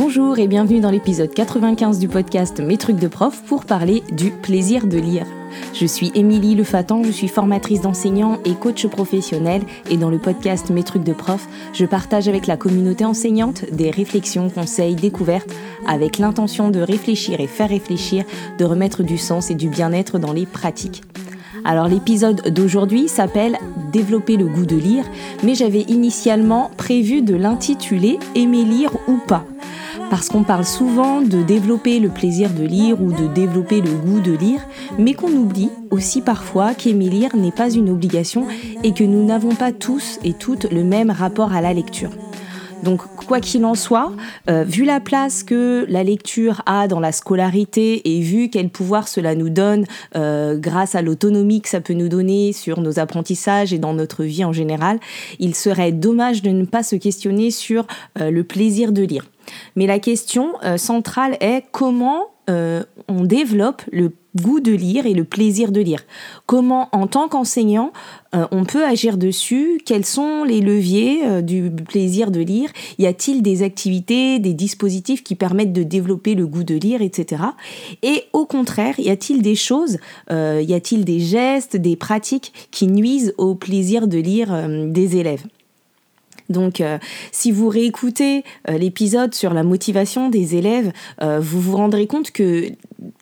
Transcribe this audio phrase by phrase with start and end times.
[0.00, 4.30] Bonjour et bienvenue dans l'épisode 95 du podcast Mes trucs de prof pour parler du
[4.30, 5.26] plaisir de lire.
[5.74, 10.70] Je suis Émilie Lefatan, je suis formatrice d'enseignants et coach professionnel et dans le podcast
[10.70, 15.50] Mes trucs de prof, je partage avec la communauté enseignante des réflexions, conseils, découvertes
[15.84, 18.24] avec l'intention de réfléchir et faire réfléchir,
[18.56, 21.02] de remettre du sens et du bien-être dans les pratiques.
[21.64, 23.58] Alors l'épisode d'aujourd'hui s'appelle
[23.90, 25.04] Développer le goût de lire,
[25.42, 29.44] mais j'avais initialement prévu de l'intituler Aimer lire ou pas
[30.10, 34.20] parce qu'on parle souvent de développer le plaisir de lire ou de développer le goût
[34.20, 34.60] de lire,
[34.98, 38.46] mais qu'on oublie aussi parfois qu'aimer lire n'est pas une obligation
[38.82, 42.10] et que nous n'avons pas tous et toutes le même rapport à la lecture.
[42.82, 44.12] Donc, quoi qu'il en soit,
[44.48, 49.08] euh, vu la place que la lecture a dans la scolarité et vu quel pouvoir
[49.08, 49.84] cela nous donne
[50.16, 54.22] euh, grâce à l'autonomie que ça peut nous donner sur nos apprentissages et dans notre
[54.22, 55.00] vie en général,
[55.40, 57.86] il serait dommage de ne pas se questionner sur
[58.20, 59.24] euh, le plaisir de lire.
[59.76, 62.26] Mais la question centrale est comment
[63.08, 66.04] on développe le goût de lire et le plaisir de lire.
[66.46, 67.92] Comment, en tant qu'enseignant,
[68.34, 69.80] euh, on peut agir dessus?
[69.84, 72.70] Quels sont les leviers euh, du plaisir de lire?
[72.98, 77.42] Y a-t-il des activités, des dispositifs qui permettent de développer le goût de lire, etc.
[78.02, 79.98] Et au contraire, y a-t-il des choses,
[80.30, 85.44] euh, y a-t-il des gestes, des pratiques qui nuisent au plaisir de lire des élèves?
[86.48, 86.98] Donc, euh,
[87.30, 92.30] si vous réécoutez euh, l'épisode sur la motivation des élèves, euh, vous vous rendrez compte
[92.30, 92.70] que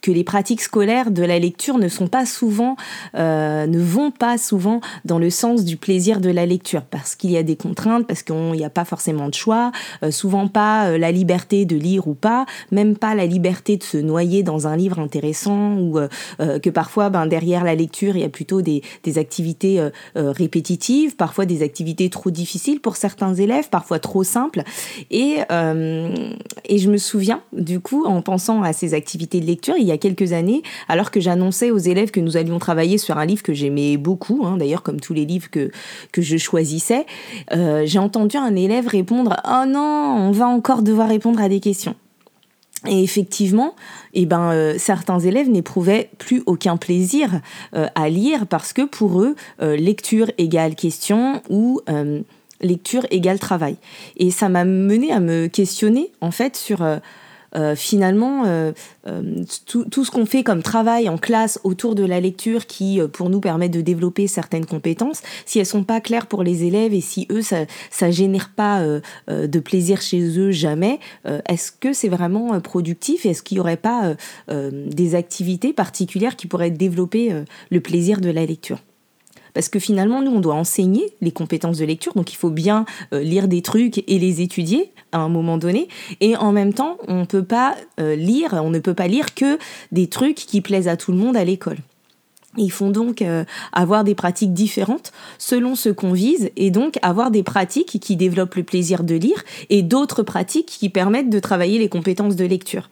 [0.03, 2.77] que les pratiques scolaires de la lecture ne sont pas souvent,
[3.15, 7.37] ne vont pas souvent dans le sens du plaisir de la lecture, parce qu'il y
[7.37, 9.73] a des contraintes, parce qu'il n'y a pas forcément de choix,
[10.11, 14.43] souvent pas la liberté de lire ou pas, même pas la liberté de se noyer
[14.43, 15.99] dans un livre intéressant, ou
[16.39, 21.45] que parfois, ben, derrière la lecture, il y a plutôt des, des activités répétitives, parfois
[21.45, 24.63] des activités trop difficiles pour certains élèves, parfois trop simples.
[25.11, 26.15] Et, euh,
[26.65, 29.93] et je me souviens, du coup, en pensant à ces activités de lecture, il y
[29.93, 33.43] a quelques années, alors que j'annonçais aux élèves que nous allions travailler sur un livre
[33.43, 35.71] que j'aimais beaucoup, hein, d'ailleurs comme tous les livres que,
[36.13, 37.07] que je choisissais,
[37.53, 41.61] euh, j'ai entendu un élève répondre⁇ Oh non, on va encore devoir répondre à des
[41.61, 41.93] questions⁇
[42.89, 43.75] et effectivement,
[44.15, 47.41] eh ben, euh, certains élèves n'éprouvaient plus aucun plaisir
[47.73, 51.81] à lire parce que pour eux, lecture égale question ou
[52.61, 53.77] lecture égale travail.
[54.19, 56.85] Et ça m'a mené à me questionner en fait sur
[57.57, 58.73] euh, euh, finalement euh,
[59.67, 63.41] tout, ce qu'on fait comme travail en classe autour de la lecture qui pour nous
[63.41, 67.27] permet de développer certaines compétences, si elles sont pas claires pour les élèves et si
[67.31, 68.85] eux ça ça génère pas
[69.29, 71.01] de plaisir chez eux jamais,
[71.49, 73.27] est-ce que c'est vraiment productif?
[73.27, 74.15] Est-ce qu'il y aurait pas
[74.49, 77.33] des activités particulières qui pourraient développer
[77.71, 78.79] le plaisir de la lecture?
[79.57, 82.85] Parce que finalement, nous, on doit enseigner les compétences de lecture, donc il faut bien
[83.15, 85.89] euh, lire des trucs et les étudier à un moment donné,
[86.21, 89.59] et en même temps, on peut pas euh, lire, on ne peut pas lire que
[89.93, 91.79] des trucs qui plaisent à tout le monde à l'école.
[92.59, 97.31] Ils font donc euh, avoir des pratiques différentes selon ce qu'on vise et donc avoir
[97.31, 101.79] des pratiques qui développent le plaisir de lire et d'autres pratiques qui permettent de travailler
[101.79, 102.91] les compétences de lecture.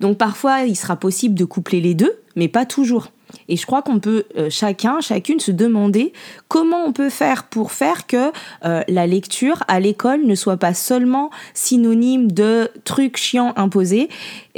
[0.00, 3.12] Donc parfois il sera possible de coupler les deux, mais pas toujours.
[3.48, 6.12] Et je crois qu'on peut euh, chacun, chacune se demander
[6.48, 8.30] comment on peut faire pour faire que
[8.64, 14.08] euh, la lecture à l'école ne soit pas seulement synonyme de trucs chiants imposés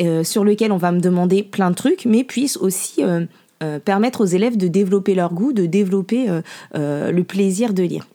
[0.01, 3.03] euh, sur lesquels on va me demander plein de trucs, mais puisse aussi
[3.85, 6.27] permettre aux élèves de développer leur goût, de développer
[6.75, 8.07] le plaisir de lire.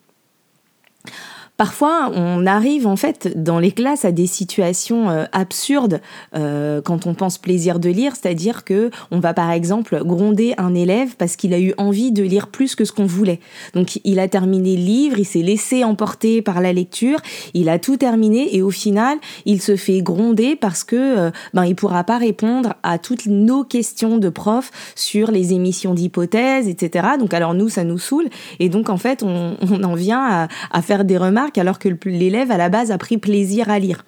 [1.57, 6.01] Parfois, on arrive en fait dans les classes à des situations euh, absurdes
[6.35, 10.75] euh, quand on pense plaisir de lire, c'est-à-dire que on va par exemple gronder un
[10.75, 13.39] élève parce qu'il a eu envie de lire plus que ce qu'on voulait.
[13.73, 17.19] Donc il a terminé le livre, il s'est laissé emporter par la lecture,
[17.55, 21.65] il a tout terminé et au final, il se fait gronder parce que euh, ben
[21.65, 27.07] il pourra pas répondre à toutes nos questions de prof sur les émissions d'hypothèses, etc.
[27.19, 28.27] Donc alors nous, ça nous saoule
[28.59, 31.89] et donc en fait, on, on en vient à, à faire des remarques alors que
[32.05, 34.03] l'élève à la base a pris plaisir à lire.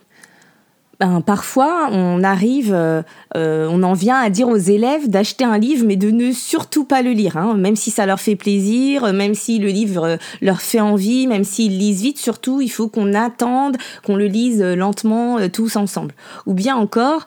[1.00, 3.04] Ben, parfois, on arrive, euh,
[3.38, 6.84] euh, on en vient à dire aux élèves d'acheter un livre, mais de ne surtout
[6.84, 10.18] pas le lire, hein, même si ça leur fait plaisir, même si le livre euh,
[10.42, 12.18] leur fait envie, même s'ils lisent vite.
[12.18, 16.14] Surtout, il faut qu'on attende, qu'on le lise lentement tous ensemble.
[16.46, 17.26] Ou bien encore,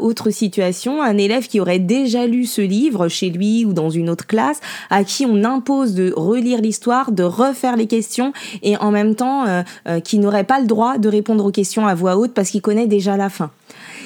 [0.00, 4.10] autre situation, un élève qui aurait déjà lu ce livre chez lui ou dans une
[4.10, 4.60] autre classe,
[4.90, 8.32] à qui on impose de relire l'histoire, de refaire les questions,
[8.62, 9.44] et en même temps,
[10.04, 12.86] qui n'aurait pas le droit de répondre aux questions à voix haute parce qu'il connaît
[12.86, 13.50] déjà déjà la fin.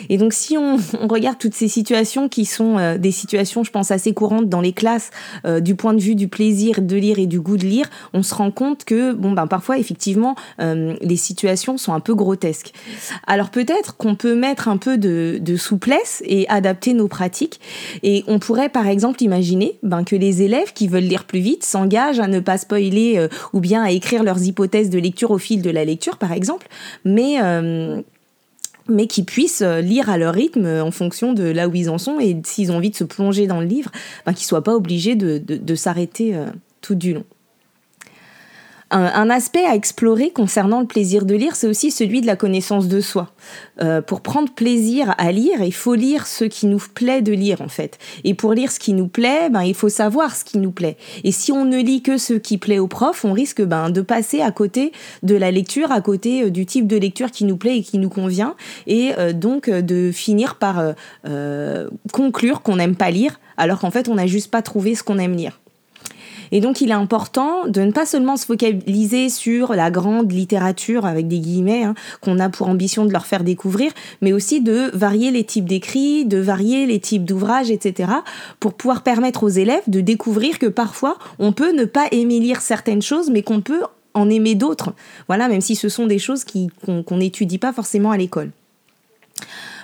[0.09, 0.79] Et donc si on,
[1.09, 4.73] regarde toutes ces situations qui sont euh, des situations, je pense, assez courantes dans les
[4.73, 5.11] classes
[5.45, 8.23] euh, du point de vue du plaisir de lire et du goût de lire, on
[8.23, 12.73] se rend compte que, bon, ben parfois, effectivement, euh, les situations sont un peu grotesques.
[13.27, 17.61] Alors peut-être qu'on peut mettre un peu de, de, souplesse et adapter nos pratiques.
[18.03, 21.65] Et on pourrait, par exemple, imaginer ben, que les élèves qui veulent lire plus vite
[21.65, 25.63] s'engagent à ne pas spoiler ou bien à écrire leurs hypothèses de lecture au fil
[25.63, 26.69] de la lecture, par exemple.
[27.05, 27.39] Mais
[28.89, 31.91] mais qui puissent euh, lire à leur rythme euh, en fonction de là où ils
[31.91, 33.91] en sont et s'ils ont envie de se plonger dans le livre,
[34.27, 36.47] ben, qu'ils ne soient pas obligés de, s'arrêter euh,
[36.81, 37.25] tout du long.
[38.95, 42.89] Un, aspect à explorer concernant le plaisir de lire, c'est aussi celui de la connaissance
[42.89, 43.31] de soi.
[43.81, 47.63] Euh, pour prendre plaisir à lire, il faut lire ce qui nous plaît de lire
[47.63, 47.99] en fait.
[48.25, 50.99] Et pour lire ce qui nous plaît, ben, il faut savoir ce qui nous plaît.
[51.25, 54.03] Et si on ne lit que ce qui plaît au prof, on risque ben, de
[54.03, 54.93] passer à côté
[55.23, 57.97] de la lecture, à côté euh, du type de lecture qui nous plaît et qui
[57.97, 58.57] nous convient,
[58.87, 60.83] et euh, donc de finir par
[62.13, 65.19] conclure qu'on n'aime pas lire, alors qu'en fait on n'a juste pas trouvé ce qu'on
[65.19, 65.62] aime lire.
[66.53, 71.07] Et donc, il est important de ne pas seulement se focaliser sur la grande littérature,
[71.07, 73.91] avec des guillemets, hein, qu'on a pour ambition de leur faire découvrir,
[74.21, 78.13] mais aussi de varier les types d'écrits, de varier les types d'ouvrages, etc.,
[78.61, 82.61] pour pouvoir permettre aux élèves de découvrir que parfois, on peut ne pas aimer lire
[82.61, 83.83] certaines choses, mais qu'on peut
[84.15, 84.93] en aimer d'autres.
[85.27, 86.45] Voilà, même si ce sont des choses
[86.85, 88.51] qu'on n'étudie pas forcément à l'école.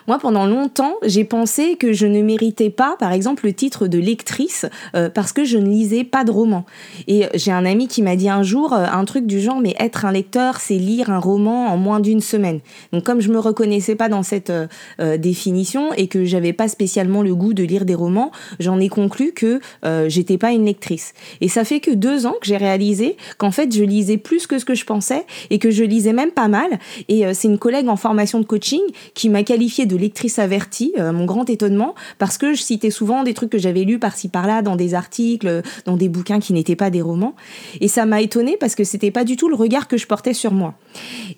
[0.09, 3.99] Moi, pendant longtemps, j'ai pensé que je ne méritais pas, par exemple, le titre de
[3.99, 4.65] lectrice
[4.97, 6.65] euh, parce que je ne lisais pas de romans.
[7.09, 9.75] Et j'ai un ami qui m'a dit un jour euh, un truc du genre, mais
[9.79, 12.61] être un lecteur, c'est lire un roman en moins d'une semaine.
[12.91, 17.21] Donc, comme je me reconnaissais pas dans cette euh, définition et que j'avais pas spécialement
[17.21, 19.61] le goût de lire des romans, j'en ai conclu que
[20.07, 21.13] j'étais pas une lectrice.
[21.43, 24.59] Et ça fait que deux ans que j'ai réalisé qu'en fait, je lisais plus que
[24.59, 26.79] ce que je pensais et que je lisais même pas mal.
[27.09, 28.81] Et c'est une collègue en formation de coaching
[29.13, 33.23] qui m'a qualifié de lectrice avertie, euh, mon grand étonnement, parce que je citais souvent
[33.23, 36.77] des trucs que j'avais lus par-ci par-là dans des articles, dans des bouquins qui n'étaient
[36.77, 37.35] pas des romans.
[37.81, 40.35] Et ça m'a étonnée parce que c'était pas du tout le regard que je portais
[40.35, 40.75] sur moi.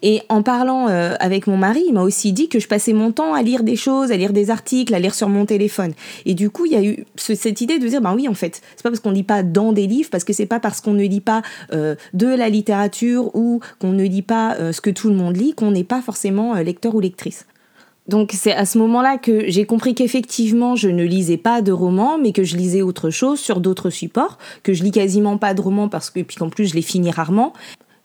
[0.03, 3.13] Et en parlant euh, avec mon mari, il m'a aussi dit que je passais mon
[3.13, 5.93] temps à lire des choses, à lire des articles, à lire sur mon téléphone.
[6.27, 8.61] Et du coup, il y a eu cette idée de dire, ben oui, en fait,
[8.77, 10.95] c'est pas parce qu'on lit pas dans des livres, parce que c'est pas parce qu'on
[10.95, 11.43] ne lit pas
[11.73, 15.55] euh, de la littérature ou qu'on ne lit pas ce que tout le monde lit
[15.55, 17.47] qu'on n'est pas forcément lecteur ou lectrice.
[18.11, 22.19] Donc c'est à ce moment-là que j'ai compris qu'effectivement je ne lisais pas de romans,
[22.19, 25.61] mais que je lisais autre chose sur d'autres supports, que je lis quasiment pas de
[25.61, 27.53] romans parce que puis qu'en plus je les finis rarement,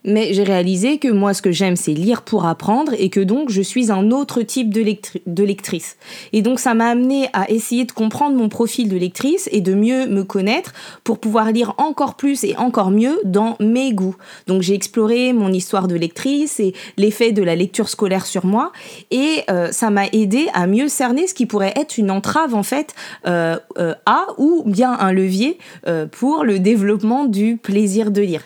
[0.05, 3.49] mais j'ai réalisé que moi, ce que j'aime, c'est lire pour apprendre et que donc
[3.49, 4.81] je suis un autre type de,
[5.43, 5.97] lectrice.
[6.31, 9.73] Et donc ça m'a amené à essayer de comprendre mon profil de lectrice et de
[9.73, 10.73] mieux me connaître
[11.03, 14.15] pour pouvoir lire encore plus et encore mieux dans mes goûts.
[14.47, 18.71] Donc j'ai exploré mon histoire de lectrice et l'effet de la lecture scolaire sur moi
[19.11, 22.63] et euh, ça m'a aidé à mieux cerner ce qui pourrait être une entrave en
[22.63, 22.93] fait
[23.25, 25.57] euh, euh, à ou bien un levier
[26.11, 28.41] pour le développement du plaisir de lire.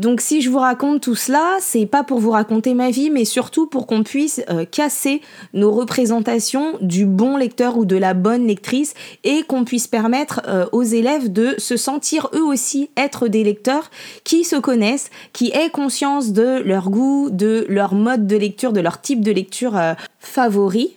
[0.00, 3.26] Donc si je vous raconte tout cela, c'est pas pour vous raconter ma vie, mais
[3.26, 5.20] surtout pour qu'on puisse euh, casser
[5.52, 8.94] nos représentations du bon lecteur ou de la bonne lectrice
[9.24, 13.90] et qu'on puisse permettre euh, aux élèves de se sentir eux aussi être des lecteurs
[14.24, 18.80] qui se connaissent, qui aient conscience de leur goût, de leur mode de lecture, de
[18.80, 20.96] leur type de lecture euh, favori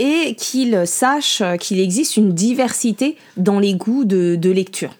[0.00, 4.90] et qu'ils sachent qu'il existe une diversité dans les goûts de lecture.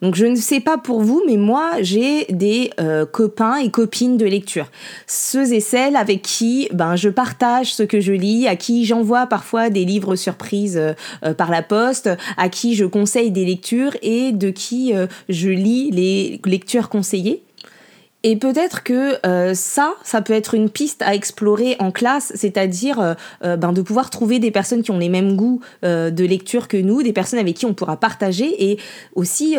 [0.00, 4.16] Donc je ne sais pas pour vous, mais moi j'ai des euh, copains et copines
[4.16, 4.66] de lecture.
[5.06, 9.26] Ceux et celles avec qui ben, je partage ce que je lis, à qui j'envoie
[9.26, 10.92] parfois des livres surprises euh,
[11.24, 14.92] euh, par la poste, à qui je conseille des lectures et de qui
[15.28, 17.42] je lis les lectures conseillées.
[18.24, 22.98] Et peut-être que euh, ça, ça peut être une piste à explorer en classe, c'est-à-dire
[23.00, 26.68] euh, euh, ben, de pouvoir trouver des personnes qui ont les mêmes goûts de lecture
[26.68, 28.78] que nous, des personnes avec qui on pourra partager et
[29.14, 29.56] aussi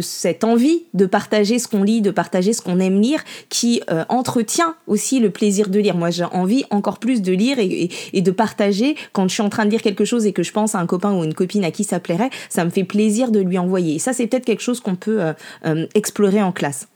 [0.00, 4.74] cette envie de partager ce qu'on lit, de partager ce qu'on aime lire, qui entretient
[4.86, 5.96] aussi le plaisir de lire.
[5.96, 9.50] Moi, j'ai envie encore plus de lire et, et, de partager quand je suis en
[9.50, 11.64] train de lire quelque chose et que je pense à un copain ou une copine
[11.64, 13.96] à qui ça plairait, ça me fait plaisir de lui envoyer.
[13.96, 15.20] Et ça, c'est peut-être quelque chose qu'on peut
[15.94, 16.88] explorer en classe.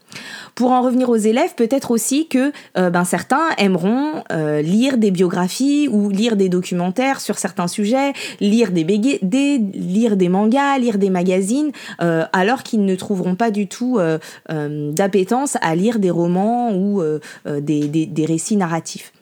[0.55, 5.11] Pour en revenir aux élèves, peut-être aussi que euh, ben, certains aimeront euh, lire des
[5.11, 10.99] biographies ou lire des documentaires sur certains sujets, lire des, des lire des mangas, lire
[10.99, 11.71] des magazines,
[12.03, 14.01] euh, alors qu'ils ne trouveront pas du tout
[14.49, 17.03] d'appétence à lire des romans ou
[17.47, 19.13] des, des, récits narratifs.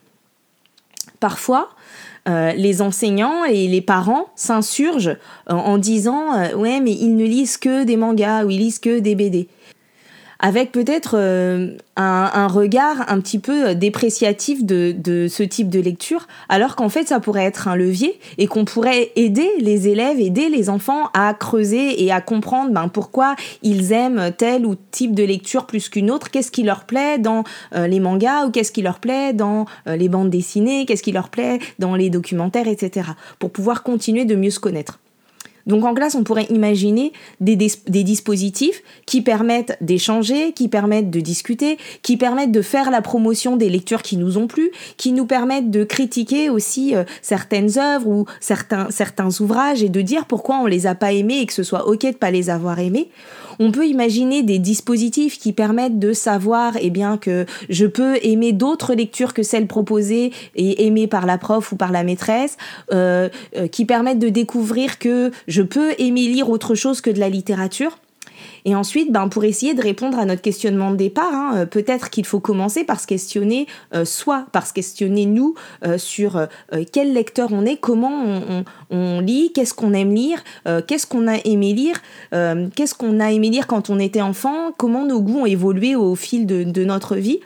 [1.21, 1.69] Parfois,
[2.27, 5.17] les enseignants et les parents s'insurgent
[5.49, 9.15] en disant ouais mais ils ne lisent que des mangas ou ils lisent que des
[9.15, 9.49] BD.
[10.39, 16.27] Avec peut-être euh, un, regard un petit peu dépréciatif de, de ce type de lecture,
[16.49, 20.49] alors qu'en fait ça pourrait être un levier et qu'on pourrait aider les élèves, aider
[20.49, 25.25] les enfants à creuser et à comprendre ben, pourquoi ils aiment tel ou type de
[25.25, 28.83] lecture plus qu'une autre, qu'est-ce qui leur plaît dans euh, les mangas ou qu'est-ce qui
[28.83, 33.11] leur plaît dans euh, les bandes dessinées, qu'est-ce qui leur plaît dans les documentaires, etc.
[33.39, 34.99] pour pouvoir continuer de mieux se connaître.
[35.67, 41.79] Donc en classe, on pourrait imaginer des, dispositifs qui permettent d'échanger, qui permettent de discuter,
[42.03, 45.71] qui permettent de faire la promotion des lectures qui nous ont plu, qui nous permettent
[45.71, 50.67] de critiquer aussi euh, certaines œuvres ou certains, certains ouvrages et de dire pourquoi on
[50.67, 53.11] les a pas aimés et que ce soit ok de pas les avoir aimés.
[53.59, 58.53] On peut imaginer des dispositifs qui permettent de savoir eh bien, que je peux aimer
[58.53, 62.57] d'autres lectures que celles proposées et aimées par la prof ou par la maîtresse,
[62.93, 67.21] euh, euh, qui permettent de découvrir que je peux aimer lire autre chose que de
[67.21, 67.99] la littérature.
[68.67, 72.11] Et ensuite, ben, pour essayer de répondre à notre questionnement de départ, hein, euh, peut-être
[72.11, 73.67] qu'il faut commencer par se questionner,
[74.05, 75.55] soit par se questionner nous
[75.97, 76.47] sur
[76.93, 80.43] quel lecteur on est, comment on, lit, qu'est-ce qu'on aime lire,
[80.87, 82.03] qu'est-ce qu'on a aimé lire,
[82.75, 86.15] qu'est-ce qu'on a aimé lire quand on était enfant, comment nos goûts ont évolué au
[86.15, 87.41] fil de notre vie.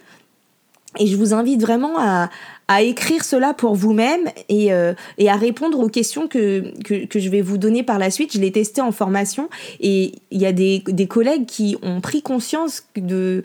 [0.98, 2.30] Et je vous invite vraiment à,
[2.66, 7.20] à écrire cela pour vous-même et, euh, et, à répondre aux questions que, que, que,
[7.20, 8.32] je vais vous donner par la suite.
[8.32, 9.48] Je l'ai testé en formation
[9.80, 13.44] et il y a des, des, collègues qui ont pris conscience de,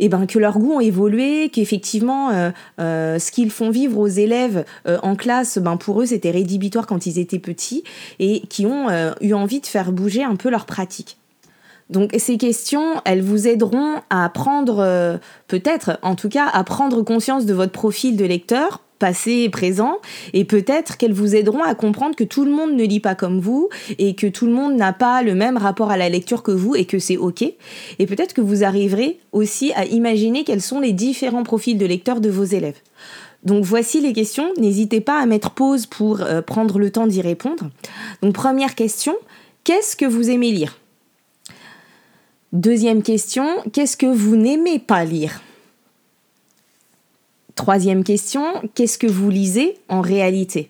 [0.00, 4.08] eh ben, que leurs goûts ont évolué, qu'effectivement, euh, euh, ce qu'ils font vivre aux
[4.08, 7.84] élèves en classe, ben, pour eux, c'était rédhibitoire quand ils étaient petits
[8.18, 8.88] et qui ont
[9.20, 11.19] eu envie de faire bouger un peu leur pratique.
[11.90, 15.18] Donc ces questions, elles vous aideront à prendre, euh,
[15.48, 19.96] peut-être en tout cas, à prendre conscience de votre profil de lecteur passé et présent,
[20.34, 23.40] et peut-être qu'elles vous aideront à comprendre que tout le monde ne lit pas comme
[23.40, 26.52] vous, et que tout le monde n'a pas le même rapport à la lecture que
[26.52, 27.42] vous, et que c'est ok.
[27.42, 32.20] Et peut-être que vous arriverez aussi à imaginer quels sont les différents profils de lecteurs
[32.20, 32.78] de vos élèves.
[33.42, 37.22] Donc voici les questions, n'hésitez pas à mettre pause pour euh, prendre le temps d'y
[37.22, 37.70] répondre.
[38.22, 39.14] Donc première question,
[39.64, 40.79] qu'est-ce que vous aimez lire?
[42.52, 45.40] Deuxième question, qu'est-ce que vous n'aimez pas lire?
[47.54, 48.42] Troisième question,
[48.74, 50.68] qu'est-ce que vous lisez en réalité?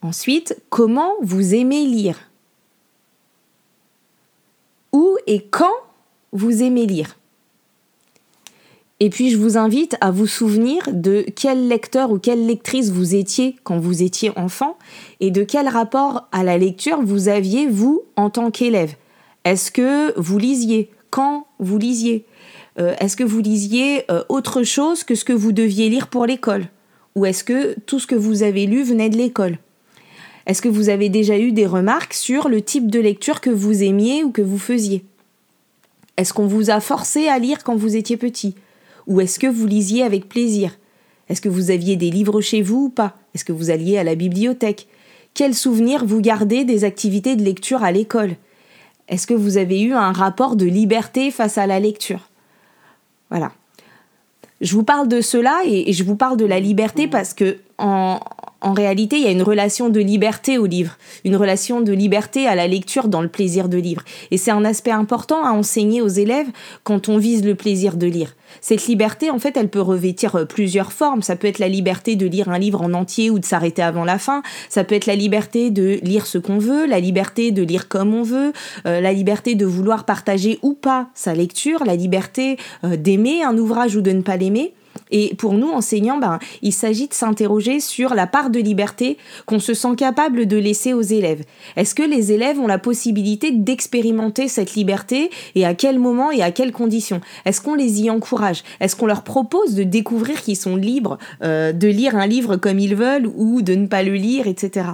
[0.00, 2.30] Ensuite, comment vous aimez lire?
[4.92, 5.68] Où et quand
[6.32, 7.18] vous aimez lire?
[9.00, 13.14] Et puis je vous invite à vous souvenir de quel lecteur ou quelle lectrice vous
[13.14, 14.78] étiez quand vous étiez enfant
[15.20, 18.94] et de quel rapport à la lecture vous aviez vous en tant qu'élève.
[19.44, 22.26] Est-ce que vous lisiez Quand vous lisiez
[22.78, 26.26] euh, Est-ce que vous lisiez euh, autre chose que ce que vous deviez lire pour
[26.26, 26.66] l'école
[27.16, 29.58] Ou est-ce que tout ce que vous avez lu venait de l'école
[30.46, 33.82] Est-ce que vous avez déjà eu des remarques sur le type de lecture que vous
[33.82, 35.04] aimiez ou que vous faisiez
[36.18, 38.54] Est-ce qu'on vous a forcé à lire quand vous étiez petit
[39.06, 40.78] Ou est-ce que vous lisiez avec plaisir
[41.30, 44.04] Est-ce que vous aviez des livres chez vous ou pas Est-ce que vous alliez à
[44.04, 44.86] la bibliothèque
[45.32, 48.36] Quels souvenirs vous gardez des activités de lecture à l'école
[49.10, 52.30] est-ce que vous avez eu un rapport de liberté face à la lecture?
[53.28, 53.52] Voilà.
[54.60, 58.20] Je vous parle de cela et, je vous parle de la liberté parce que en,
[58.62, 62.46] en réalité, il y a une relation de liberté au livre, une relation de liberté
[62.46, 64.04] à la lecture dans le plaisir de lire.
[64.30, 66.48] Et c'est un aspect important à enseigner aux élèves
[66.84, 68.34] quand on vise le plaisir de lire.
[68.60, 71.22] Cette liberté, en fait, elle peut revêtir euh, plusieurs formes.
[71.22, 74.04] Ça peut être la liberté de lire un livre en entier ou de s'arrêter avant
[74.04, 74.42] la fin.
[74.68, 78.14] Ça peut être la liberté de lire ce qu'on veut, la liberté de lire comme
[78.14, 78.52] on veut,
[78.86, 83.56] euh, la liberté de vouloir partager ou pas sa lecture, la liberté euh, d'aimer un
[83.56, 84.74] ouvrage ou de ne pas l'aimer.
[85.10, 89.58] Et pour nous, enseignants, ben, il s'agit de s'interroger sur la part de liberté qu'on
[89.58, 91.44] se sent capable de laisser aux élèves.
[91.76, 96.42] Est-ce que les élèves ont la possibilité d'expérimenter cette liberté et à quel moment et
[96.42, 97.20] à quelles conditions?
[97.44, 98.62] Est-ce qu'on les y encourage?
[98.80, 102.78] Est-ce qu'on leur propose de découvrir qu'ils sont libres euh, de lire un livre comme
[102.78, 104.86] ils veulent ou de ne pas le lire, etc.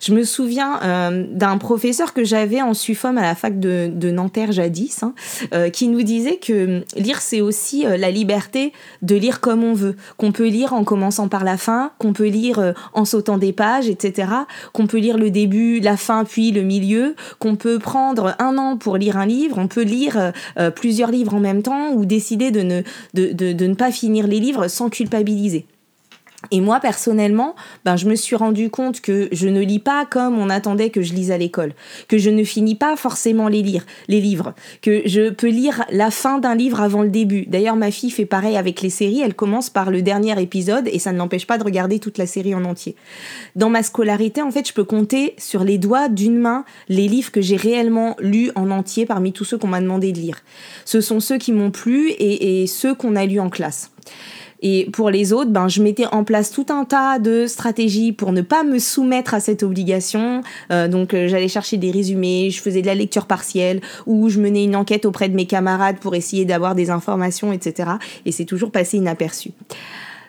[0.00, 4.10] Je me souviens euh, d'un professeur que j'avais en SUFOM à la fac de, de
[4.10, 5.12] Nanterre jadis, hein,
[5.52, 9.74] euh, qui nous disait que lire, c'est aussi euh, la liberté de lire comme on
[9.74, 13.52] veut, qu'on peut lire en commençant par la fin, qu'on peut lire en sautant des
[13.52, 14.28] pages, etc.,
[14.72, 18.78] qu'on peut lire le début, la fin, puis le milieu, qu'on peut prendre un an
[18.78, 20.32] pour lire un livre, on peut lire
[20.74, 22.82] plusieurs livres en même temps ou décider de ne,
[23.14, 25.66] de, de, de ne pas finir les livres sans culpabiliser.
[26.52, 27.54] Et moi, personnellement,
[27.84, 31.00] ben, je me suis rendu compte que je ne lis pas comme on attendait que
[31.00, 31.74] je lise à l'école,
[32.08, 36.10] que je ne finis pas forcément les, lire, les livres, que je peux lire la
[36.10, 37.46] fin d'un livre avant le début.
[37.46, 40.98] D'ailleurs, ma fille fait pareil avec les séries, elle commence par le dernier épisode et
[40.98, 42.96] ça ne l'empêche pas de regarder toute la série en entier.
[43.54, 47.30] Dans ma scolarité, en fait, je peux compter sur les doigts d'une main les livres
[47.30, 50.38] que j'ai réellement lus en entier parmi tous ceux qu'on m'a demandé de lire.
[50.84, 53.92] Ce sont ceux qui m'ont plu et, et ceux qu'on a lus en classe.
[54.62, 58.32] Et pour les autres, ben, je mettais en place tout un tas de stratégies pour
[58.32, 60.42] ne pas me soumettre à cette obligation.
[60.70, 64.40] Euh, donc euh, j'allais chercher des résumés, je faisais de la lecture partielle, ou je
[64.40, 67.90] menais une enquête auprès de mes camarades pour essayer d'avoir des informations, etc.
[68.26, 69.52] Et c'est toujours passé inaperçu.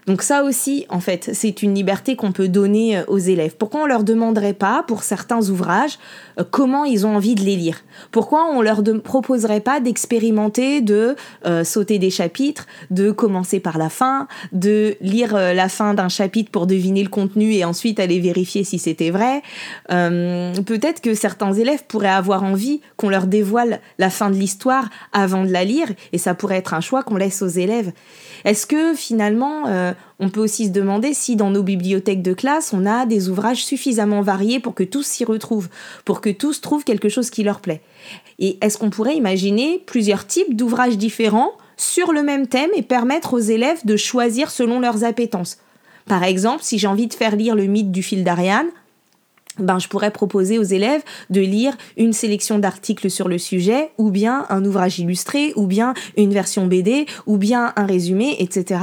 [0.08, 3.56] Donc ça aussi, en fait, c'est une liberté qu'on peut donner euh, aux élèves.
[3.58, 6.00] Pourquoi on leur demanderait pas, pour certains ouvrages,
[6.40, 7.82] euh, comment ils ont envie de les lire?
[8.12, 11.16] Pourquoi on leur proposerait pas d'expérimenter, de
[11.46, 16.50] euh, sauter des chapitres, de commencer par la fin, de lire la fin d'un chapitre
[16.52, 19.42] pour deviner le contenu et ensuite aller vérifier si c'était vrai?
[19.88, 25.44] Peut-être que certains élèves pourraient avoir envie qu'on leur dévoile la fin de l'histoire avant
[25.44, 27.92] de la lire et ça pourrait être un choix qu'on laisse aux élèves.
[28.46, 32.86] Est-ce que finalement, on peut aussi se demander si dans nos bibliothèques de classe, on
[32.86, 35.70] a des ouvrages suffisamment variés pour que tous s'y retrouvent,
[36.06, 37.82] pour que tous trouvent quelque chose qui leur plaît.
[38.40, 43.34] Et est-ce qu'on pourrait imaginer plusieurs types d'ouvrages différents sur le même thème et permettre
[43.34, 45.58] aux élèves de choisir selon leurs appétences?
[46.08, 48.68] Par exemple, si j'ai envie de faire lire le mythe du fil d'Ariane,
[49.60, 54.10] ben, je pourrais proposer aux élèves de lire une sélection d'articles sur le sujet, ou
[54.10, 58.80] bien un ouvrage illustré, ou bien une version BD, ou bien un résumé, etc.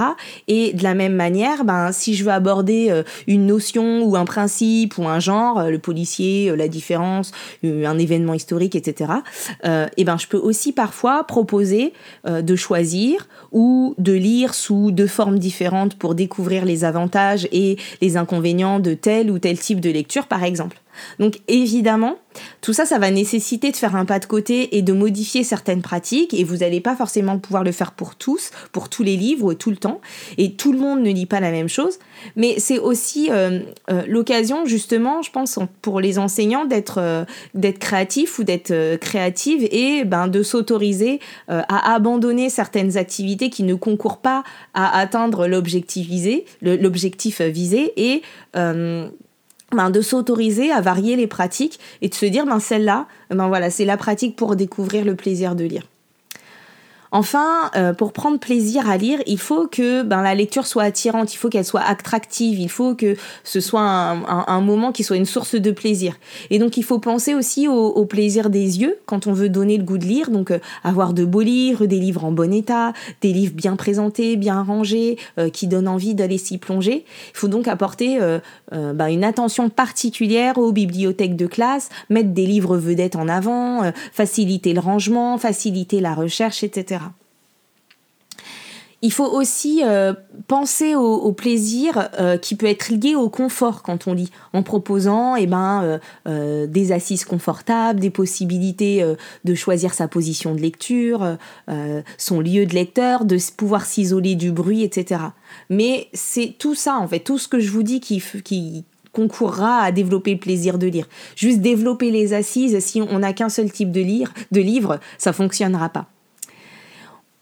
[0.46, 4.26] Et de la même manière, ben, si je veux aborder euh, une notion ou un
[4.26, 7.32] principe ou un genre, euh, le policier, euh, la différence,
[7.64, 9.12] un événement historique, etc.,
[9.96, 11.92] et ben, je peux aussi parfois proposer
[12.26, 18.16] de choisir ou de lire sous deux formes différentes pour découvrir les avantages et les
[18.16, 20.67] inconvénients de tel ou tel type de lecture, par exemple.
[21.18, 22.16] Donc évidemment,
[22.60, 25.82] tout ça, ça va nécessiter de faire un pas de côté et de modifier certaines
[25.82, 29.54] pratiques, et vous n'allez pas forcément pouvoir le faire pour tous, pour tous les livres,
[29.54, 30.00] tout le temps,
[30.36, 31.98] et tout le monde ne lit pas la même chose,
[32.36, 37.24] mais c'est aussi euh, euh, l'occasion, justement, je pense, pour les enseignants d'être euh,
[37.80, 44.18] créatifs ou d'être créatives et ben, de s'autoriser à abandonner certaines activités qui ne concourent
[44.18, 44.42] pas
[44.74, 48.22] à atteindre l'objectif visé, l'objectif visé, et
[49.72, 53.70] ben, de s'autoriser à varier les pratiques et de se dire ben celle-là ben voilà
[53.70, 55.84] c'est la pratique pour découvrir le plaisir de lire
[57.10, 61.32] Enfin, euh, pour prendre plaisir à lire, il faut que ben, la lecture soit attirante,
[61.32, 65.24] il faut qu'elle soit attractive, il faut que ce soit un, moment qui soit une
[65.24, 66.16] source de plaisir.
[66.50, 69.84] Et donc il faut penser aussi au, plaisir des yeux quand on veut donner le
[69.84, 73.32] goût de lire, donc euh, avoir de beaux livres, des livres en bon état, des
[73.32, 77.04] livres bien présentés, bien rangés, euh, qui donnent envie d'aller s'y plonger.
[77.34, 78.18] Il faut donc apporter
[78.70, 84.72] ben, une attention particulière aux bibliothèques de classe, mettre des livres vedettes en avant, faciliter
[84.74, 86.98] le rangement, faciliter la recherche, etc.
[89.00, 90.12] Il faut aussi euh,
[90.48, 95.36] penser au, plaisir euh, qui peut être lié au confort quand on lit, en proposant
[95.36, 99.04] eh ben, euh, des assises confortables, des possibilités
[99.44, 101.36] de choisir sa position de lecture,
[102.16, 105.20] son lieu de lecteur, de pouvoir s'isoler du bruit, etc.
[105.70, 109.90] Mais c'est tout ça, en fait, tout ce que je vous dis qui, concourra à
[109.90, 111.08] développer le plaisir de lire.
[111.34, 115.32] Juste développer les assises, si on n'a qu'un seul type de, lire, de livre, ça
[115.32, 116.06] fonctionnera pas.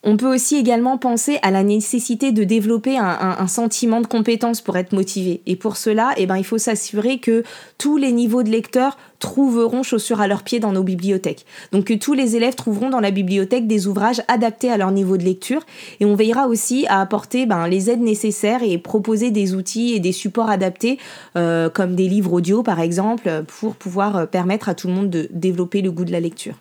[0.09, 4.77] On peut aussi également penser à la nécessité de développer un, sentiment de compétence pour
[4.77, 5.41] être motivé.
[5.47, 7.43] Et pour cela, eh ben, il faut s'assurer que
[7.77, 11.45] tous les niveaux de lecteurs trouveront chaussures à leurs pieds dans nos bibliothèques.
[11.73, 15.17] Donc que tous les élèves trouveront dans la bibliothèque des ouvrages adaptés à leur niveau
[15.17, 15.63] de lecture.
[15.99, 19.99] Et on veillera aussi à apporter ben, les aides nécessaires et proposer des outils et
[19.99, 20.99] des supports adaptés,
[21.37, 25.11] euh, comme des livres audio par exemple, pour pouvoir euh, permettre à tout le monde
[25.11, 26.55] de développer le goût de la lecture.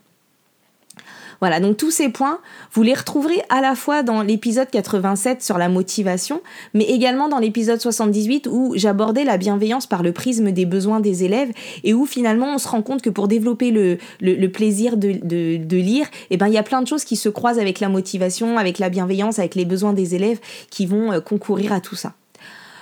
[1.39, 2.39] Voilà, donc tous ces points,
[2.74, 6.41] vous les retrouverez à la fois dans l'épisode 87 sur la motivation,
[6.74, 11.24] mais également dans l'épisode 78 où j'abordais la bienveillance par le prisme des besoins des
[11.24, 11.52] élèves
[11.84, 15.78] et où finalement on se rend compte que pour développer le, plaisir de, de, de
[15.78, 18.58] lire, eh ben, il y a plein de choses qui se croisent avec la motivation,
[18.58, 22.13] avec la bienveillance, avec les besoins des élèves qui vont euh, concourir à tout ça.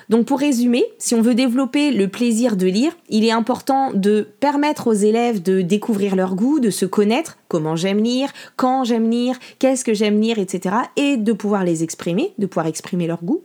[0.10, 4.28] Donc pour résumer, si on veut développer le plaisir de lire, il est important de
[4.40, 9.10] permettre aux élèves de découvrir leur goût, de se connaître, comment j'aime lire, quand j'aime
[9.10, 10.76] lire, qu'est-ce que j'aime lire, etc.
[10.96, 13.44] et de pouvoir les exprimer, de pouvoir exprimer leur goût.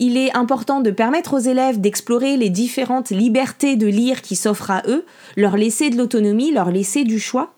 [0.00, 4.70] Il est important de permettre aux élèves d'explorer les différentes libertés de lire qui s'offrent
[4.70, 5.04] à eux,
[5.36, 7.52] leur laisser de l'autonomie, leur laisser du choix.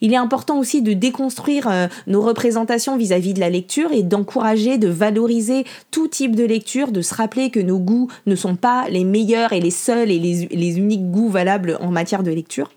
[0.00, 4.78] Il est important aussi de déconstruire euh, nos représentations vis-à-vis de la lecture et d'encourager,
[4.78, 8.86] de valoriser tout type de lecture, de se rappeler que nos goûts ne sont pas
[8.88, 12.70] les meilleurs et les seuls et les uniques goûts valables en matière de lecture.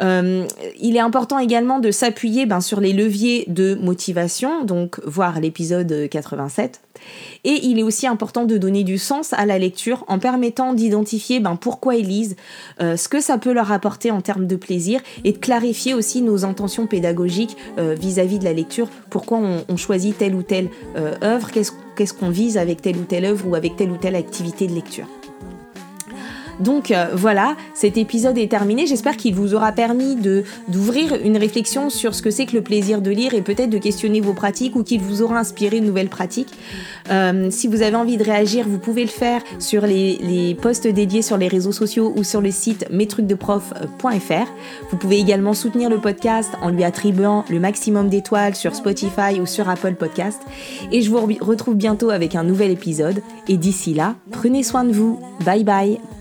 [0.00, 0.46] Euh,
[0.80, 6.08] il est important également de s'appuyer ben, sur les leviers de motivation, donc voir l'épisode
[6.10, 6.80] 87.
[7.44, 11.40] Et il est aussi important de donner du sens à la lecture en permettant d'identifier
[11.40, 12.36] ben, pourquoi ils lisent,
[12.80, 16.22] euh, ce que ça peut leur apporter en termes de plaisir et de clarifier aussi
[16.22, 20.70] nos intentions pédagogiques euh, vis-à-vis de la lecture, pourquoi on, choisit telle ou telle
[21.22, 24.66] œuvre, qu'est-ce qu'on vise avec telle ou telle œuvre ou avec telle ou telle activité
[24.66, 25.06] de lecture?
[26.60, 28.86] Donc euh, voilà, cet épisode est terminé.
[28.86, 30.16] J'espère qu'il vous aura permis
[30.68, 33.78] d'ouvrir une réflexion sur ce que c'est que le plaisir de lire et peut-être de
[33.78, 36.52] questionner vos pratiques ou qu'il vous aura inspiré de nouvelles pratiques.
[37.10, 40.86] Euh, si vous avez envie de réagir, vous pouvez le faire sur les, les posts
[40.86, 44.52] dédiés sur les réseaux sociaux ou sur le site mestrucsdeprof.fr.
[44.90, 49.46] Vous pouvez également soutenir le podcast en lui attribuant le maximum d'étoiles sur Spotify ou
[49.46, 50.40] sur Apple Podcast.
[50.92, 53.22] Et je vous retrouve bientôt avec un nouvel épisode.
[53.48, 55.20] Et d'ici là, prenez soin de vous.
[55.44, 56.17] Bye bye